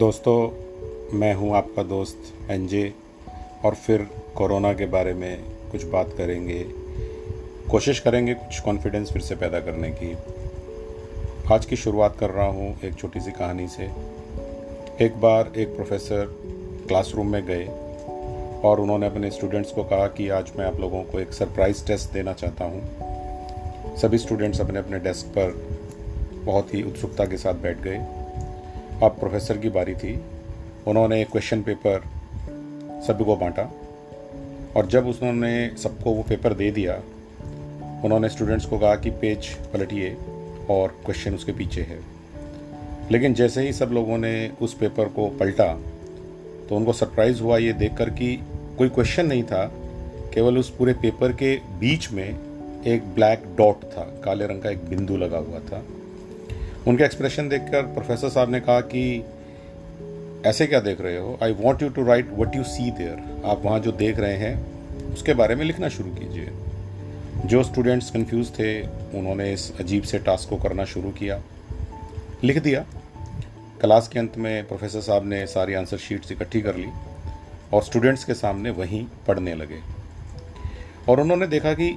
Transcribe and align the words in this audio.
दोस्तों, 0.00 0.50
मैं 1.18 1.34
हूँ 1.34 1.56
आपका 1.56 1.82
दोस्त 1.82 2.50
एनजे 2.50 2.94
और 3.64 3.74
फिर 3.74 4.06
कोरोना 4.36 4.72
के 4.72 4.86
बारे 4.86 5.14
में 5.14 5.44
कुछ 5.72 5.84
बात 5.84 6.14
करेंगे। 6.18 6.58
कोशिश 7.70 7.98
करेंगे 8.00 8.34
कुछ 8.34 8.60
कॉन्फिडेंस 8.60 9.12
फिर 9.12 9.22
से 9.22 9.34
पैदा 9.34 9.60
करने 9.60 9.90
की। 9.90 10.12
आज 11.54 11.66
की 11.66 11.76
शुरुआत 11.76 12.16
कर 12.16 12.30
रहा 12.30 12.46
हूँ 12.46 12.80
एक 12.84 12.94
छोटी 12.94 13.20
सी 13.20 13.30
कहानी 13.30 13.68
से। 13.68 13.90
एक 15.04 15.20
बार 15.20 15.52
एक 15.56 15.68
प्रोफेसर 15.68 16.24
क्लासरूम 16.88 17.32
में 17.32 17.42
गए 17.46 17.66
और 18.64 18.80
उन्होंने 18.80 19.06
अपने 19.06 19.30
स्टूडेंट्स 19.30 19.72
को 19.72 19.84
कहा 19.84 20.06
कि 20.06 20.28
आज 20.28 20.52
मैं 20.58 20.66
आप 20.66 20.80
लोगों 20.80 21.02
को 21.02 21.20
एक 21.20 21.32
सरप्राइज़ 21.32 21.86
टेस्ट 21.86 22.12
देना 22.12 22.32
चाहता 22.32 22.64
हूँ। 22.64 23.96
सभी 23.96 24.18
स्टूडेंट्स 24.18 24.60
अपने 24.60 24.78
अपने 24.78 24.98
डेस्क 24.98 25.26
पर 25.26 25.52
बहुत 26.44 26.74
ही 26.74 26.82
उत्सुकता 26.82 27.24
के 27.24 27.36
साथ 27.36 27.54
बैठ 27.54 27.80
गए। 27.80 28.29
अब 29.02 29.10
प्रोफेसर 29.10 29.58
की 29.58 29.68
बारी 29.68 29.94
थी। 29.94 30.20
उन्होंने 30.86 31.24
क्वेश्चन 31.24 31.62
पेपर 31.62 32.04
सभी 33.06 33.24
को 33.24 33.36
बांटा। 33.36 33.70
और 34.76 34.86
जब 34.86 35.06
उन्होंने 35.06 35.70
सबको 35.82 36.10
वो 36.10 36.22
पेपर 36.22 36.54
दे 36.54 36.70
दिया, 36.70 36.94
उन्होंने 38.04 38.28
स्टूडेंट्स 38.28 38.66
को 38.66 38.78
कहा 38.78 38.94
कि 38.96 39.10
पेज 39.10 39.46
पलटिए 39.46 40.16
और 40.70 40.88
क्वेश्चन 41.04 41.34
उसके 41.34 41.52
पीछे 41.52 41.82
है। 41.82 42.00
लेकिन 43.10 43.34
जैसे 43.34 43.62
ही 43.62 43.72
सब 43.72 43.90
लोगों 43.92 44.18
ने 44.18 44.52
उस 44.60 44.74
पेपर 44.74 45.04
को 45.08 45.28
पलटा 45.28 45.72
तो 46.68 46.76
उनको 46.76 46.92
सरप्राइज़ 46.92 47.42
हुआ 47.42 47.58
ये 47.58 47.72
देखकर 47.72 48.10
कि 48.10 48.40
कोई 48.78 48.88
क्वेश्चन 48.88 49.26
नहीं 49.26 49.42
था, 49.42 49.72
केवल 50.34 50.58
उस 50.58 50.70
पूरे 50.70 50.92
पेपर 50.92 51.32
के 51.32 51.56
बीच 51.56 52.12
में 52.12 52.38
एक 52.86 53.04
ब्लैक 53.04 53.42
डॉट 53.58 53.84
था, 53.84 54.20
काले 54.24 54.46
रंग 54.46 54.62
का 54.62 54.70
एक 54.70 54.84
बिंदु 54.84 55.16
लगा 55.16 55.38
हुआ 55.38 55.58
था। 55.58 55.82
उनका 56.88 57.04
एक्सप्रेशन 57.04 57.48
देखकर 57.48 57.82
प्रोफेसर 57.82 58.28
साहब 58.28 58.50
ने 58.50 58.60
कहा 58.60 58.80
कि 58.80 59.24
ऐसे 60.46 60.66
क्या 60.66 60.80
देख 60.80 61.00
रहे 61.00 61.18
हो? 61.18 61.38
I 61.42 61.52
want 61.52 61.82
you 61.82 61.88
to 61.88 62.04
write 62.04 62.30
what 62.32 62.56
you 62.56 62.62
see 62.62 62.90
there 62.90 63.42
आप 63.44 63.62
वहाँ 63.64 63.80
जो 63.80 63.92
देख 63.92 64.18
रहे 64.18 64.36
हैं, 64.36 64.66
उसके 65.12 65.34
बारे 65.34 65.54
में 65.54 65.64
लिखना 65.64 65.88
शुरू 65.88 66.10
कीजिए। 66.10 66.50
जो 67.46 67.62
स्टूडेंट्स 67.62 68.10
कंफ्यूज 68.10 68.50
थे, 68.50 68.82
उन्होंने 69.18 69.52
इस 69.52 69.80
अजीब 69.80 70.02
से 70.02 70.18
टास्क 70.18 70.48
को 70.48 70.56
करना 70.56 70.84
शुरू 70.84 71.10
किया। 71.10 71.42
लिख 72.44 72.62
दिया। 72.62 72.86
क्लास 73.80 74.08
के 74.08 74.18
अंत 74.18 74.38
में 74.38 74.68
प्रोफेसर 74.68 75.00
साहब 75.00 75.26
ने 75.26 75.46
सारी 75.46 75.74
आंसर 75.74 75.96
शीट्स 75.96 76.32
इकट्ठी 76.32 76.60
कर 76.60 76.76
ली 76.76 76.88
और 77.72 77.82
स्टूडेंट्स 77.82 78.24
के 78.24 78.34
सामने 78.34 78.70
वहीं 78.70 79.06
पढ़ने 79.28 79.54
लगे। 79.54 79.80
और 81.08 81.20
उन्होंने 81.20 81.46
देखा 81.46 81.72
कि 81.72 81.96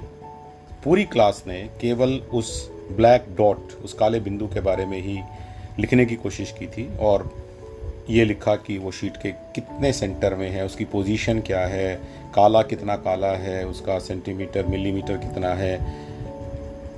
पूरी 0.84 1.04
क्लास 1.04 1.44
ने 1.46 1.70
केवल 1.80 2.10
उस 2.10 2.73
ब्लैक 2.92 3.26
डॉट 3.38 3.72
उस 3.84 3.92
काले 3.92 4.20
बिंदु 4.20 4.46
के 4.46 4.60
बारे 4.60 4.86
में 4.86 5.00
ही 5.02 5.18
लिखने 5.78 6.04
की 6.06 6.16
कोशिश 6.16 6.54
की 6.58 6.66
थी 6.66 6.88
और 6.98 7.30
ये 8.10 8.24
लिखा 8.24 8.54
कि 8.56 8.78
वो 8.78 8.90
शीट 8.90 9.16
के 9.16 9.30
कितने 9.54 9.92
सेंटर 9.92 10.34
में 10.34 10.48
है, 10.50 10.64
उसकी 10.64 10.84
पोजीशन 10.84 11.40
क्या 11.40 11.60
है, 11.66 11.94
काला 12.34 12.62
कितना 12.62 12.96
काला 12.96 13.30
है, 13.36 13.64
उसका 13.66 13.98
सेंटीमीटर 13.98 14.66
मिलीमीटर 14.66 15.16
कितना 15.16 15.54
है। 15.54 15.74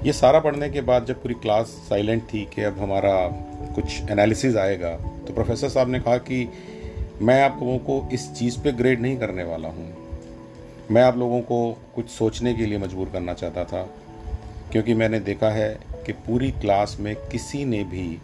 ये 0.05 0.13
सारा 0.13 0.41
पढ़ने 0.41 0.71
के 0.71 0.81
बाद 0.81 1.07
जब 1.07 1.23
पूरी 1.23 1.35
क्लास 1.35 1.67
साइलेंट 1.89 2.23
थी 2.23 2.45
कि 2.55 2.63
अब 2.63 2.79
हमारा 2.79 3.15
कुछ 3.75 4.11
एनालिसिस 4.11 4.57
आएगा 4.57 4.95
तो 4.97 5.35
प्रोफेसर 5.35 5.69
साहब 5.69 5.89
ने 5.89 6.01
कहा 6.01 6.17
कि 6.17 6.49
मैं 7.23 7.43
आप 7.43 7.59
लोगों 7.61 7.79
को 7.79 8.09
इस 8.13 8.33
चीज़ 8.35 8.59
पे 8.61 8.73
ग्रेड 8.73 9.01
नहीं 9.01 9.17
करने 9.17 9.45
वाला 9.45 9.69
हूँ। 9.69 9.95
मैं 10.91 11.03
आप 11.03 11.17
लोगों 11.17 11.41
को 11.41 11.79
कुछ 11.95 12.09
सोचने 12.11 12.55
के 12.55 12.67
लिए 12.67 12.79
मजबूर 12.79 13.09
करना 13.09 13.35
चाहता 13.35 13.65
था। 13.65 13.89
क्योंकि 14.73 14.95
मैंने 14.95 15.21
देखा 15.21 15.51
है 15.51 15.69
कि 16.07 16.13
पूरी 16.13 16.51
क्लास 16.51 16.97
में 17.01 17.15
किसी 17.17 17.65
ने 17.65 17.85
भी 17.85 18.19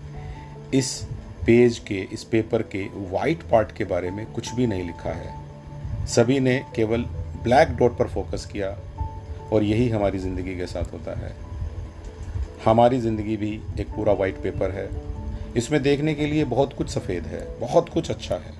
इस 0.75 1.07
पेज 1.47 1.79
के, 1.79 2.01
इस 2.13 2.25
पेपर 2.25 2.63
के 2.63 2.83
वाइट 3.11 3.43
पार्ट 3.43 3.73
के 3.73 3.85
बारे 3.85 4.11
में 4.11 4.27
कुछ 4.27 4.55
भी 4.55 4.67
नहीं 4.67 4.85
लिखा 4.85 5.11
है। 5.11 6.07
सभी 6.07 6.41
ने 6.41 6.65
केवल 6.77 7.03
ब्लैक 7.43 7.69
डॉट 7.69 7.97
पर 7.99 8.09
फोकस 8.09 8.47
किया 8.53 8.77
और 9.53 9.63
यही 9.63 9.89
हमारी 9.89 10.19
ज़िंदगी 10.19 10.57
के 10.57 10.67
साथ 10.67 10.93
होता 10.93 11.19
है। 11.19 11.33
हमारी 12.65 13.01
ज़िंदगी 13.01 13.37
भी 13.37 13.61
एक 13.81 13.89
पूरा 13.89 14.13
वाइट 14.13 14.43
पेपर 14.43 14.71
है। 14.71 14.89
इसमें 15.57 15.83
देखने 15.83 16.15
के 16.15 16.27
लिए 16.27 16.45
बहुत 16.45 16.73
कुछ 16.73 16.89
सफ़ेद 16.89 17.27
है, 17.27 17.61
बहुत 17.61 17.89
कुछ 17.89 18.11
अच्छा 18.11 18.35
है। 18.35 18.55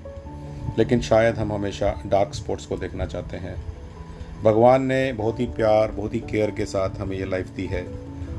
लेकिन 0.77 1.01
शायद 1.01 1.35
हम 1.35 1.53
हमेशा 1.53 2.01
डार्क 2.05 2.33
स्पॉट्स 2.33 2.65
को 2.65 2.77
देखना 2.77 3.05
चाहते 3.05 3.37
हैं। 3.37 3.55
भगवान 4.43 4.83
ने 4.83 5.13
बहुत 5.13 5.39
ही 5.39 5.45
प्यार, 5.45 5.91
बहुत 5.91 6.13
ही 6.13 6.19
केयर 6.19 6.51
के 6.51 6.65
साथ 6.65 6.89
हमें 6.89 7.17
ये 7.17 7.25
लाइफ 7.25 7.49
दी 7.49 7.65
है। 7.65 7.87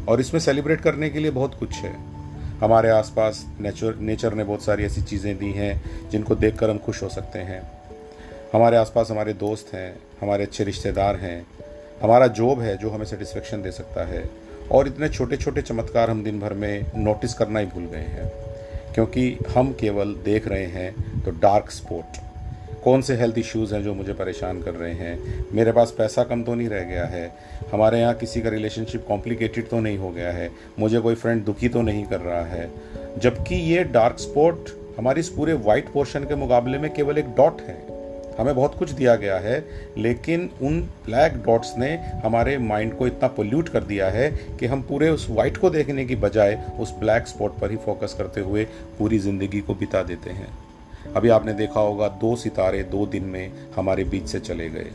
और 0.09 0.21
इसमें 0.21 0.41
सेलिब्रेट 0.41 0.81
करने 0.81 1.11
के 1.11 1.19
लिए 1.19 1.31
बहुत 1.31 1.55
कुछ 1.55 1.75
है। 1.75 1.95
हमारे 2.61 2.91
आसपास 2.91 3.47
नेचर 3.61 3.97
नेचर 3.97 4.35
ने 4.35 4.45
बहुत 4.45 4.63
सारी 4.63 4.85
ऐसी 4.85 5.03
चीज़ें 5.03 5.39
दी 5.39 5.53
हैं, 5.53 5.85
जिनको 6.11 6.35
देखकर 6.35 6.71
हम 6.71 6.79
खुश 6.79 7.03
हो 7.03 7.09
सकते 7.09 7.39
हैं। 7.39 7.73
हमारे 8.55 8.77
आसपास 8.77 9.11
हमारे 9.11 9.33
दोस्त 9.33 9.75
हैं, 9.75 9.97
हमारे 10.21 10.45
अच्छे 10.45 10.65
रिश्तेदार 10.65 11.17
हैं, 11.17 11.47
हमारा 12.03 12.27
जॉब 12.27 12.61
है 12.61 12.77
जो 12.77 12.91
हमें 12.91 13.07
सेटिस्फेक्शन 13.07 13.63
दे 13.63 13.71
सकता 13.71 14.05
है। 14.05 14.31
और 14.73 14.87
इतने 14.87 15.09
छोटे 15.09 15.37
छोटे 15.37 15.63
चमत्कार 15.63 16.11
हम 16.11 16.25
दिन 16.25 16.41
भर 16.41 16.53
में 16.53 16.87
नोटिस 16.97 17.35
करना 17.35 17.61
ही 17.61 17.67
भूल 17.67 17.85
गए 17.85 17.99
हैं। 17.99 18.33
क्योंकि 18.95 19.39
हम 19.57 19.73
केवल 19.81 20.15
देख 20.25 20.49
रहे 20.49 20.67
हैं 20.67 21.23
तो 21.23 21.31
डार्क 21.31 21.71
स्पॉट 21.71 22.17
कौन 22.85 23.03
से 23.03 23.15
हेल्थ 23.17 23.39
इश्यूज़ 23.39 23.75
हैं 23.75 23.83
जो 23.83 23.95
मुझे 23.95 24.13
परेशान 24.13 24.61
कर 24.63 24.75
रहे 24.75 24.93
हैं? 24.93 25.45
मेरे 25.53 25.73
पास 25.73 25.95
पैसा 25.99 26.25
कम 26.25 26.43
तो 26.45 26.55
नहीं 26.55 26.69
रह 26.69 26.83
गया 26.85 27.05
है। 27.05 27.27
हमारे 27.73 28.01
यहाँ 28.01 28.15
किसी 28.15 28.41
का 28.41 28.49
रिलेशनशिप 28.49 29.07
कॉम्प्लिकेटेड 29.09 29.69
तो 29.69 29.81
नहीं 29.81 29.99
हो 29.99 30.11
गया 30.11 30.33
है। 30.33 30.51
मुझे 30.79 31.01
कोई 31.01 31.15
फ्रेंड 31.15 31.45
दुखी 31.45 31.69
तो 31.69 31.83
नहीं 31.83 32.05
कर 32.05 32.21
रहा 32.21 32.45
है। 32.45 32.71
जबकि 33.19 33.55
ये 33.55 33.85
डार्क 33.85 34.19
स्पॉट 34.19 34.71
हमारी 34.99 35.21
इस 35.21 35.29
पूरे 35.29 35.53
वाइट 35.53 35.89
पोर्शन 35.89 36.25
के 36.25 36.35
मुकाबले 36.35 36.79
में 36.79 36.93
केवल 36.95 37.19
एक 37.19 37.29
डॉट 37.37 37.61
है। 37.61 37.77
हमें 38.39 38.55
बहुत 38.55 38.75
कुछ 38.75 38.91
दिया 38.91 39.15
गया 39.17 39.39
है, 39.39 39.65
लेकिन 39.99 40.49
उन 40.63 40.81
ब्लैक 41.07 41.35
डॉट्स 41.37 41.73
ने 41.79 41.95
हमारे 42.25 42.57
माइंड 42.59 42.95
को 42.95 43.07
इतना 43.07 43.29
पोल्यूट 43.29 43.69
कर 43.69 43.85
दिया 43.85 44.09
है 44.11 44.31
कि 44.61 44.67
हम 44.67 44.83
पूरे 44.83 45.09
उस 45.09 45.27
वाइट 45.31 45.57
को 45.57 45.71
देखने 45.71 46.05
की 46.05 46.17
बजाय 46.17 46.59
उस 46.81 46.95
ब्लैक 46.99 47.27
स्पॉट 47.27 47.59
पर 47.59 47.71
ही 47.71 47.77
फोकस 47.77 48.15
करते 48.19 48.41
हुए 48.41 48.65
पूरी 48.99 49.19
ज़िंदगी 49.19 49.61
को 49.61 49.75
बिता 49.75 50.03
देते 50.03 50.31
हैं। 50.31 50.49
अभी 51.07 51.29
आपने 51.29 51.55
देखा 51.55 51.81
होगा, 51.81 52.09
दो 52.09 52.35
सितारे 52.37 52.83
दो 52.85 53.07
दिन 53.07 53.25
में 53.25 53.53
हमारे 53.77 54.05
बीच 54.05 54.27
से 54.27 54.41
चले 54.41 54.69
गए, 54.71 54.91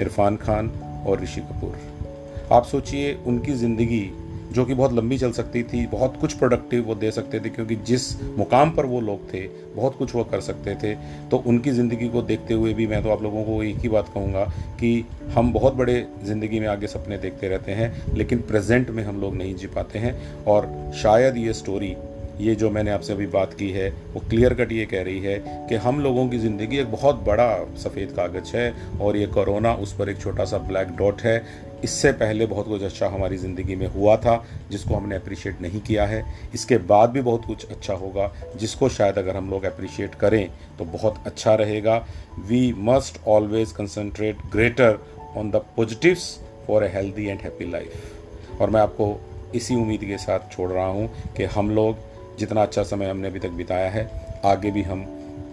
इरफान 0.00 0.36
खान 0.36 0.70
और 1.06 1.20
ऋषि 1.22 1.40
कपूर। 1.42 2.52
आप 2.52 2.64
सोचिए, 2.64 3.18
उनकी 3.26 3.52
ज़िंदगी, 3.54 4.08
जो 4.52 4.64
कि 4.64 4.74
बहुत 4.74 4.92
लंबी 4.92 5.16
चल 5.18 5.32
सकती 5.32 5.62
थी, 5.62 5.86
बहुत 5.86 6.16
कुछ 6.16 6.32
प्रोडक्टिव 6.32 6.82
वो 6.84 6.94
दे 6.94 7.10
सकते 7.10 7.40
थे, 7.40 7.48
क्योंकि 7.48 7.76
जिस 7.76 8.04
मुकाम 8.38 8.70
पर 8.70 8.86
वो 8.86 9.00
लोग 9.00 9.32
थे, 9.32 9.40
बहुत 9.76 9.96
कुछ 9.96 10.14
वो 10.14 10.24
कर 10.24 10.40
सकते 10.40 10.74
थे। 10.74 10.94
तो 11.30 11.36
उनकी 11.46 11.70
ज़िंदगी 11.70 12.08
को 12.08 12.22
देखते 12.22 12.54
हुए 12.54 12.74
भी 12.74 12.86
मैं 12.86 13.02
तो 13.02 13.10
आप 13.10 13.22
लोगों 13.22 13.44
को 13.44 13.62
एक 13.62 13.78
ही 13.78 13.88
बात 13.88 14.08
कहूँगा 14.14 14.44
कि 14.80 15.04
हम 15.34 15.52
बहुत 15.52 15.74
बड़े 15.74 16.06
ज़िंदगी 16.24 16.60
में 16.60 16.66
आगे 16.68 16.86
सपने 16.86 17.18
देखते 17.18 17.48
रहते 17.48 17.72
हैं, 17.72 18.14
लेकिन 18.14 18.38
प्रेजेंट 18.42 18.90
में 18.90 19.02
हम 19.04 19.20
लोग 19.20 19.34
नहीं 19.36 19.54
जी 19.54 19.66
पाते 19.66 19.98
हैं, 19.98 20.44
और 20.44 20.92
शायद 21.02 21.36
ये 21.36 21.52
स्टोरी 21.52 21.94
ये 22.40 22.54
जो 22.54 22.70
मैंने 22.70 22.90
आपसे 22.90 23.12
अभी 23.12 23.26
बात 23.26 23.54
की 23.54 23.70
है, 23.70 23.88
वो 24.14 24.20
क्लियर 24.30 24.54
कट 24.54 24.72
ये 24.72 24.86
कह 24.86 25.02
रही 25.02 25.20
है 25.20 25.66
कि 25.68 25.74
हम 25.76 26.00
लोगों 26.00 26.28
की 26.28 26.38
ज़िंदगी 26.38 26.78
एक 26.78 26.90
बहुत 26.92 27.22
बड़ा 27.26 27.48
सफ़ेद 27.78 28.12
कागज़ 28.16 28.56
है 28.56 28.98
और 29.00 29.16
ये 29.16 29.26
कोरोना 29.28 29.72
उस 29.76 29.92
पर 29.96 30.08
एक 30.08 30.20
छोटा 30.20 30.44
सा 30.44 30.58
ब्लैक 30.68 30.88
डॉट 30.96 31.22
है। 31.22 31.42
इससे 31.84 32.10
पहले 32.12 32.46
बहुत 32.46 32.66
कुछ 32.66 32.82
अच्छा 32.82 33.08
हमारी 33.08 33.36
ज़िंदगी 33.36 33.74
में 33.76 33.86
हुआ 33.86 34.16
था, 34.16 34.44
जिसको 34.70 34.94
हमने 34.94 35.16
अप्रिशिएट 35.16 35.60
नहीं 35.62 35.80
किया 35.80 36.04
है। 36.06 36.22
इसके 36.54 36.78
बाद 36.86 37.10
भी 37.10 37.20
बहुत 37.20 37.44
कुछ 37.46 37.70
अच्छा 37.70 37.94
होगा, 37.94 38.32
जिसको 38.56 38.88
शायद 38.88 39.18
अगर 39.18 39.36
हम 39.36 39.50
लोग 39.50 39.64
अप्रिशिएट 39.64 40.14
करें 40.14 40.48
तो 40.78 40.84
बहुत 40.86 41.22
अच्छा 41.26 41.54
रहेगा। 41.54 41.96
We 42.38 42.72
must 42.80 43.20
always 43.28 43.72
concentrate 43.72 44.38
greater 44.52 44.98
on 45.36 45.50
the 45.50 45.64
positives 45.76 46.34
for 46.66 46.84
a 46.84 46.88
healthy 46.94 47.26
and 47.26 47.40
happy 47.40 47.70
life 47.70 48.60
और 48.60 48.70
मैं 48.70 48.80
आपको 48.80 49.16
इसी 49.54 49.74
उम्मीद 49.74 50.04
के 50.04 50.16
साथ 50.18 50.52
छोड़ 50.52 50.70
रहा 50.70 50.86
हूँ 50.86 51.34
कि 51.36 51.44
हम 51.54 51.70
लोग 51.70 51.98
जितना 52.38 52.62
अच्छा 52.62 52.82
समय 52.82 53.10
हमने 53.10 53.28
अभी 53.28 53.38
तक 53.38 53.50
बिताया 53.50 53.90
है, 53.90 54.10
आगे 54.44 54.70
भी 54.70 54.82
हम 54.82 55.04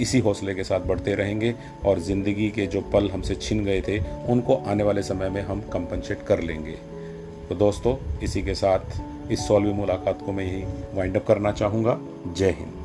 इसी 0.02 0.20
हौसले 0.20 0.54
के 0.56 0.64
साथ 0.64 0.80
बढ़ते 0.80 1.16
रहेंगे 1.16 1.54
और 1.86 2.00
ज़िंदगी 2.00 2.50
के 2.50 2.66
जो 2.68 2.82
पल 2.94 3.10
हमसे 3.10 3.36
छिन 3.36 3.64
गए 3.66 3.82
थे, 3.82 4.00
उनको 4.30 4.56
आने 4.68 4.84
वाले 4.84 5.04
समय 5.04 5.30
में 5.30 5.42
हम 5.42 5.62
कंपनसेट 5.74 6.22
कर 6.22 6.42
लेंगे। 6.42 6.78
तो 7.50 7.56
दोस्तों, 7.56 7.96
इसी 8.20 8.42
के 8.42 8.56
साथ 8.56 9.32
इस 9.32 9.48
सोलवी 9.48 9.74
मुलाकात 9.74 10.22
को 10.26 10.32
मैं 10.32 10.46
यही 10.46 10.64
वाइंड 10.94 11.18
अप 11.18 11.26
करना 11.28 11.52
चाहूँगा। 11.52 12.00
जय 12.38 12.50
हिंद। 12.50 12.83